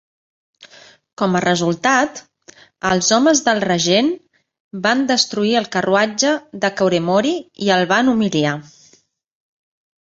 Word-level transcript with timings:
Com 1.21 1.35
a 1.39 1.41
resultat, 1.43 2.21
els 2.93 3.11
homes 3.19 3.43
del 3.49 3.61
regent 3.67 4.09
van 4.87 5.05
destruir 5.13 5.55
el 5.61 5.71
carruatge 5.79 6.35
de 6.67 6.75
Koremori 6.83 7.39
i 7.69 7.73
el 7.79 7.89
van 7.97 8.13
humiliar. 8.17 8.59